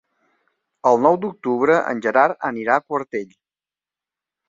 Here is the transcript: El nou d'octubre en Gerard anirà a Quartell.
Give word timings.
El 0.91 0.97
nou 1.07 1.19
d'octubre 1.27 1.77
en 1.93 2.03
Gerard 2.09 2.43
anirà 2.53 2.81
a 2.83 2.87
Quartell. 2.89 3.41